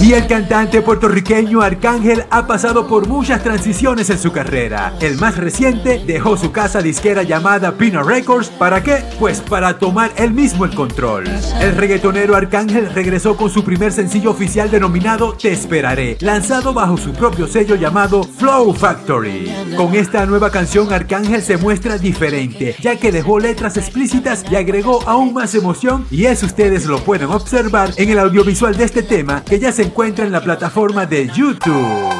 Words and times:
y 0.00 0.14
el 0.14 0.26
cantante 0.26 0.80
puertorriqueño 0.80 1.60
Arcángel 1.60 2.24
ha 2.30 2.46
pasado 2.46 2.86
por 2.86 3.06
muchas 3.06 3.42
transiciones 3.42 4.08
en 4.08 4.18
su 4.18 4.32
carrera. 4.32 4.94
El 5.00 5.18
más 5.18 5.36
reciente 5.36 6.02
dejó 6.06 6.36
su 6.38 6.50
casa 6.50 6.80
disquera 6.80 7.22
llamada 7.22 7.72
Pino 7.72 8.02
Records. 8.02 8.48
¿Para 8.48 8.82
qué? 8.82 9.04
Pues 9.18 9.40
para 9.40 9.78
tomar 9.78 10.12
él 10.16 10.32
mismo 10.32 10.64
el 10.64 10.74
control. 10.74 11.24
El 11.60 11.76
reggaetonero 11.76 12.36
Arcángel 12.36 12.90
regresó 12.94 13.36
con 13.36 13.50
su 13.50 13.62
primer 13.62 13.92
sencillo 13.92 14.30
oficial 14.30 14.70
denominado 14.70 15.34
Te 15.34 15.52
Esperaré, 15.52 16.16
lanzado 16.20 16.72
bajo 16.72 16.96
su 16.96 17.12
propio 17.12 17.46
sello 17.46 17.74
llamado 17.74 18.22
Flow 18.24 18.72
Factory. 18.72 19.52
Con 19.76 19.94
esta 19.94 20.24
nueva 20.24 20.50
canción 20.50 20.90
Arcángel 20.92 21.42
se 21.42 21.58
muestra 21.58 21.98
diferente, 21.98 22.76
ya 22.80 22.96
que 22.96 23.12
dejó 23.12 23.38
letras 23.38 23.76
explícitas 23.76 24.44
y 24.50 24.56
agregó 24.56 25.06
aún 25.06 25.34
más 25.34 25.54
emoción 25.54 26.06
y 26.10 26.24
eso 26.24 26.46
ustedes 26.46 26.86
lo 26.86 26.98
pueden 27.04 27.30
observar 27.30 27.90
en 27.96 28.08
el 28.08 28.18
audiovisual 28.18 28.76
de 28.76 28.84
este 28.84 29.02
tema 29.02 29.42
que 29.50 29.58
ya 29.58 29.72
se 29.72 29.82
encuentra 29.82 30.24
en 30.24 30.30
la 30.30 30.40
plataforma 30.40 31.06
de 31.06 31.26
YouTube. 31.26 32.14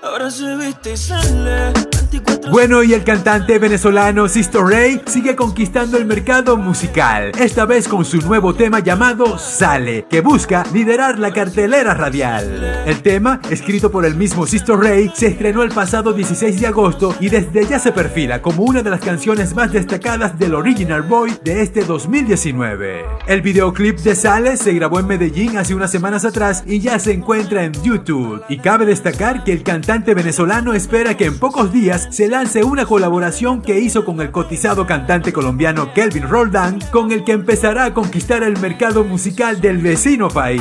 Ahora 0.00 0.30
se 0.30 0.54
viste 0.54 0.92
y 0.92 0.96
sale 0.96 1.72
24 1.72 2.01
Bueno, 2.50 2.82
y 2.82 2.92
el 2.92 3.04
cantante 3.04 3.58
venezolano 3.58 4.28
Sisto 4.28 4.62
Rey 4.62 5.00
sigue 5.06 5.34
conquistando 5.36 5.96
el 5.96 6.04
mercado 6.04 6.56
musical, 6.56 7.32
esta 7.38 7.64
vez 7.64 7.88
con 7.88 8.04
su 8.04 8.18
nuevo 8.18 8.54
tema 8.54 8.80
llamado 8.80 9.38
Sale, 9.38 10.04
que 10.10 10.20
busca 10.20 10.64
liderar 10.72 11.18
la 11.18 11.32
cartelera 11.32 11.94
radial. 11.94 12.82
El 12.84 13.00
tema, 13.00 13.40
escrito 13.48 13.90
por 13.90 14.04
el 14.04 14.16
mismo 14.16 14.46
Sisto 14.46 14.76
Rey, 14.76 15.10
se 15.14 15.28
estrenó 15.28 15.62
el 15.62 15.70
pasado 15.70 16.12
16 16.12 16.60
de 16.60 16.66
agosto 16.66 17.14
y 17.20 17.30
desde 17.30 17.66
ya 17.66 17.78
se 17.78 17.92
perfila 17.92 18.42
como 18.42 18.64
una 18.64 18.82
de 18.82 18.90
las 18.90 19.00
canciones 19.00 19.54
más 19.54 19.72
destacadas 19.72 20.38
del 20.38 20.54
Original 20.54 21.02
Boy 21.02 21.32
de 21.44 21.62
este 21.62 21.84
2019. 21.84 23.04
El 23.26 23.40
videoclip 23.40 23.98
de 24.00 24.14
Sale 24.14 24.56
se 24.56 24.74
grabó 24.74 25.00
en 25.00 25.06
Medellín 25.06 25.56
hace 25.56 25.74
unas 25.74 25.90
semanas 25.90 26.24
atrás 26.24 26.64
y 26.66 26.80
ya 26.80 26.98
se 26.98 27.12
encuentra 27.12 27.64
en 27.64 27.72
YouTube. 27.82 28.42
Y 28.48 28.58
cabe 28.58 28.84
destacar 28.84 29.44
que 29.44 29.52
el 29.52 29.62
cantante 29.62 30.14
venezolano 30.14 30.74
espera 30.74 31.16
que 31.16 31.26
en 31.26 31.38
pocos 31.38 31.72
días 31.72 32.01
se 32.10 32.28
lance 32.28 32.64
una 32.64 32.86
colaboración 32.86 33.62
que 33.62 33.80
hizo 33.80 34.04
con 34.04 34.20
el 34.20 34.30
cotizado 34.30 34.86
cantante 34.86 35.32
colombiano 35.32 35.92
Kelvin 35.92 36.28
Roldán, 36.28 36.78
con 36.90 37.12
el 37.12 37.24
que 37.24 37.32
empezará 37.32 37.84
a 37.84 37.94
conquistar 37.94 38.42
el 38.42 38.58
mercado 38.58 39.04
musical 39.04 39.60
del 39.60 39.78
vecino 39.78 40.28
país. 40.28 40.60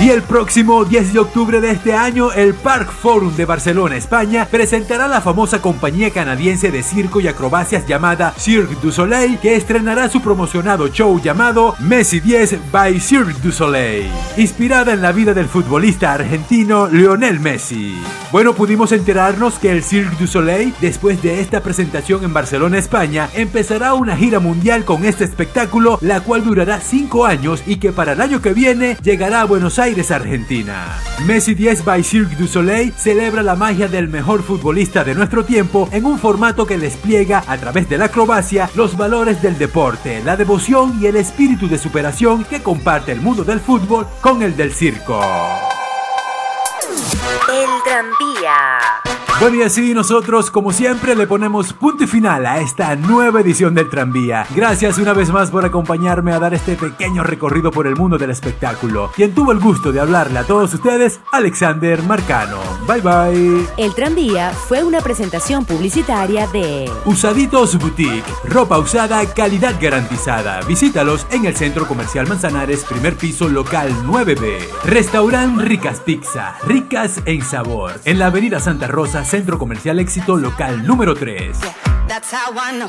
Y 0.00 0.10
el 0.10 0.22
próximo 0.22 0.84
10 0.84 1.12
de 1.12 1.18
octubre 1.18 1.60
de 1.60 1.72
este 1.72 1.92
año, 1.92 2.30
el 2.30 2.54
Park 2.54 2.88
Forum 2.92 3.34
de 3.34 3.44
Barcelona, 3.44 3.96
España, 3.96 4.46
presentará 4.48 5.08
la 5.08 5.20
famosa 5.20 5.60
compañía 5.60 6.10
canadiense 6.10 6.70
de 6.70 6.84
circo 6.84 7.18
y 7.18 7.26
acrobacias 7.26 7.84
llamada 7.84 8.32
Cirque 8.38 8.76
du 8.80 8.92
Soleil, 8.92 9.40
que 9.40 9.56
estrenará 9.56 10.08
su 10.08 10.20
promocionado 10.22 10.86
show 10.86 11.20
llamado 11.20 11.74
Messi 11.80 12.20
10 12.20 12.70
by 12.70 13.00
Cirque 13.00 13.40
du 13.42 13.50
Soleil, 13.50 14.08
inspirada 14.36 14.92
en 14.92 15.02
la 15.02 15.10
vida 15.10 15.34
del 15.34 15.48
futbolista 15.48 16.12
argentino 16.12 16.86
Lionel 16.86 17.40
Messi. 17.40 18.00
Bueno, 18.30 18.54
pudimos 18.54 18.92
enterarnos 18.92 19.58
que 19.58 19.72
el 19.72 19.82
Cirque 19.82 20.14
du 20.16 20.28
Soleil, 20.28 20.72
después 20.80 21.20
de 21.22 21.40
esta 21.40 21.60
presentación 21.60 22.22
en 22.22 22.32
Barcelona, 22.32 22.78
España, 22.78 23.30
empezará 23.34 23.94
una 23.94 24.16
gira 24.16 24.38
mundial 24.38 24.84
con 24.84 25.04
este 25.04 25.24
espectáculo, 25.24 25.98
la 26.02 26.20
cual 26.20 26.44
durará 26.44 26.80
5 26.80 27.26
años 27.26 27.64
y 27.66 27.76
que 27.76 27.90
para 27.90 28.12
el 28.12 28.20
año 28.20 28.40
que 28.40 28.52
viene 28.52 28.96
llegará 29.02 29.40
a 29.40 29.46
Buenos 29.46 29.80
Aires, 29.80 29.87
Argentina. 29.88 30.98
Messi 31.24 31.54
10 31.54 31.82
by 31.82 32.04
Cirque 32.04 32.36
du 32.36 32.46
Soleil 32.46 32.92
celebra 32.92 33.42
la 33.42 33.56
magia 33.56 33.88
del 33.88 34.06
mejor 34.08 34.42
futbolista 34.42 35.02
de 35.02 35.14
nuestro 35.14 35.46
tiempo 35.46 35.88
en 35.92 36.04
un 36.04 36.18
formato 36.18 36.66
que 36.66 36.76
despliega 36.76 37.42
a 37.46 37.56
través 37.56 37.88
de 37.88 37.96
la 37.96 38.04
acrobacia 38.04 38.68
los 38.74 38.98
valores 38.98 39.40
del 39.40 39.56
deporte, 39.56 40.22
la 40.22 40.36
devoción 40.36 40.98
y 41.00 41.06
el 41.06 41.16
espíritu 41.16 41.68
de 41.68 41.78
superación 41.78 42.44
que 42.44 42.62
comparte 42.62 43.12
el 43.12 43.22
mundo 43.22 43.44
del 43.44 43.60
fútbol 43.60 44.06
con 44.20 44.42
el 44.42 44.54
del 44.56 44.72
circo. 44.72 45.22
El 47.48 47.70
tranvía. 47.82 49.17
Bueno 49.40 49.56
y 49.56 49.62
así 49.62 49.94
nosotros 49.94 50.50
como 50.50 50.72
siempre 50.72 51.14
le 51.14 51.26
ponemos 51.28 51.72
punto 51.72 52.04
y 52.04 52.06
final 52.08 52.44
a 52.44 52.60
esta 52.60 52.96
nueva 52.96 53.40
edición 53.40 53.72
del 53.72 53.88
tranvía. 53.88 54.44
Gracias 54.54 54.98
una 54.98 55.12
vez 55.12 55.30
más 55.30 55.50
por 55.52 55.64
acompañarme 55.64 56.32
a 56.32 56.40
dar 56.40 56.54
este 56.54 56.74
pequeño 56.74 57.22
recorrido 57.22 57.70
por 57.70 57.86
el 57.86 57.94
mundo 57.94 58.18
del 58.18 58.30
espectáculo. 58.30 59.12
Quien 59.14 59.34
tuvo 59.34 59.52
el 59.52 59.60
gusto 59.60 59.92
de 59.92 60.00
hablarle 60.00 60.40
a 60.40 60.44
todos 60.44 60.74
ustedes, 60.74 61.20
Alexander 61.30 62.02
Marcano. 62.02 62.58
Bye 62.88 63.02
bye. 63.02 63.66
El 63.76 63.94
tranvía 63.94 64.50
fue 64.50 64.82
una 64.82 65.02
presentación 65.02 65.66
publicitaria 65.66 66.46
de 66.46 66.90
Usaditos 67.04 67.76
Boutique, 67.78 68.24
ropa 68.44 68.78
usada, 68.78 69.26
calidad 69.34 69.74
garantizada. 69.78 70.62
Visítalos 70.62 71.26
en 71.30 71.44
el 71.44 71.54
Centro 71.54 71.86
Comercial 71.86 72.26
Manzanares, 72.26 72.84
primer 72.84 73.14
piso 73.16 73.46
local 73.46 73.92
9B. 74.06 74.58
Restaurant 74.84 75.60
Ricas 75.60 76.00
Pizza, 76.00 76.56
ricas 76.66 77.20
en 77.26 77.42
sabor. 77.42 78.00
En 78.06 78.18
la 78.18 78.28
Avenida 78.28 78.58
Santa 78.58 78.86
Rosa, 78.86 79.22
Centro 79.22 79.58
Comercial 79.58 79.98
Éxito 79.98 80.38
local 80.38 80.86
número 80.86 81.14
3. 81.14 81.58
That's 82.08 82.32
how 82.32 82.54
I 82.56 82.78
know. 82.78 82.86